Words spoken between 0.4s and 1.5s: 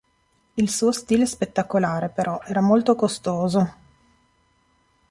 Il suo stile